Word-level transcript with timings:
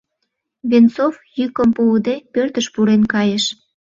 Венцов, 0.69 1.15
йӱкым 1.37 1.69
пуыде, 1.75 2.15
пӧртыш 2.33 2.65
пурен 2.73 3.03
кайыш. 3.13 3.45